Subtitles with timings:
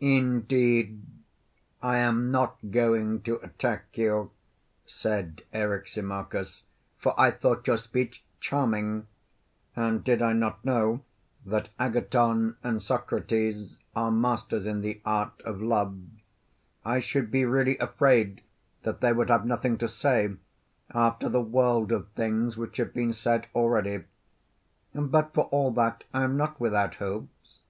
[0.00, 1.00] Indeed,
[1.80, 4.30] I am not going to attack you,
[4.84, 6.64] said Eryximachus,
[6.98, 9.06] for I thought your speech charming,
[9.74, 11.00] and did I not know
[11.46, 15.98] that Agathon and Socrates are masters in the art of love,
[16.84, 18.42] I should be really afraid
[18.82, 20.34] that they would have nothing to say,
[20.90, 24.04] after the world of things which have been said already.
[24.94, 27.60] But, for all that, I am not without hopes.